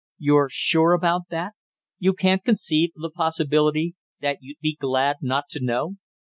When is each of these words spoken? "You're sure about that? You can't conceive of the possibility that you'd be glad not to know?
"You're 0.17 0.49
sure 0.51 0.93
about 0.93 1.29
that? 1.29 1.53
You 1.99 2.13
can't 2.13 2.43
conceive 2.43 2.89
of 2.95 3.03
the 3.03 3.11
possibility 3.11 3.93
that 4.19 4.39
you'd 4.41 4.57
be 4.59 4.73
glad 4.75 5.17
not 5.21 5.47
to 5.49 5.63
know? 5.63 5.97